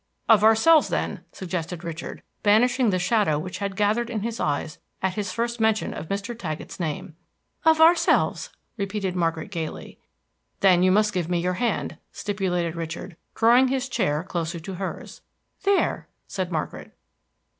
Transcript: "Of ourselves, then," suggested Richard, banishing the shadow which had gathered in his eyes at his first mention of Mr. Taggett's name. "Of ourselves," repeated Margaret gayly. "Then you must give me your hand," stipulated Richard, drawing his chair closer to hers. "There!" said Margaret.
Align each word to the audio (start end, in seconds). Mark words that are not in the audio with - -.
"Of 0.27 0.43
ourselves, 0.43 0.87
then," 0.87 1.25
suggested 1.31 1.83
Richard, 1.83 2.23
banishing 2.41 2.89
the 2.89 2.97
shadow 2.97 3.37
which 3.37 3.59
had 3.59 3.75
gathered 3.75 4.09
in 4.09 4.21
his 4.21 4.39
eyes 4.39 4.79
at 5.03 5.13
his 5.13 5.31
first 5.31 5.59
mention 5.59 5.93
of 5.93 6.07
Mr. 6.07 6.35
Taggett's 6.35 6.79
name. 6.79 7.15
"Of 7.65 7.79
ourselves," 7.79 8.49
repeated 8.77 9.15
Margaret 9.15 9.51
gayly. 9.51 9.99
"Then 10.61 10.81
you 10.81 10.91
must 10.91 11.13
give 11.13 11.29
me 11.29 11.39
your 11.39 11.53
hand," 11.53 11.99
stipulated 12.11 12.75
Richard, 12.75 13.15
drawing 13.35 13.67
his 13.67 13.87
chair 13.87 14.23
closer 14.23 14.59
to 14.59 14.73
hers. 14.73 15.21
"There!" 15.65 16.07
said 16.25 16.51
Margaret. 16.51 16.95